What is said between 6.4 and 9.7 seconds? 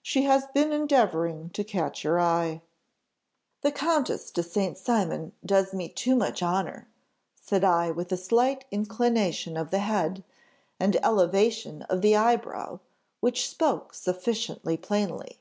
honour,' said I with a slight inclination of